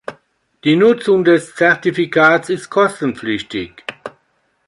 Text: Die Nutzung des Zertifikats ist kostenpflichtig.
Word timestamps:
Die 0.63 0.75
Nutzung 0.75 1.23
des 1.25 1.53
Zertifikats 1.55 2.49
ist 2.49 2.71
kostenpflichtig. 2.71 3.83